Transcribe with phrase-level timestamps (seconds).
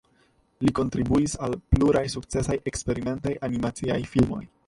[0.67, 4.43] Li kontribuis al pluraj sukcesaj eksperimentaj animaciaj filmoj.